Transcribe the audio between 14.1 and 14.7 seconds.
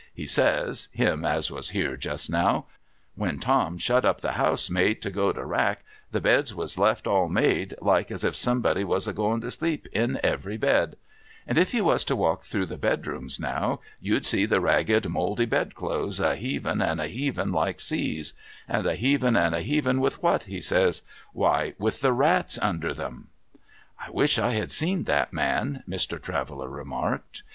26o TOM TIDDLER'S GROUND see the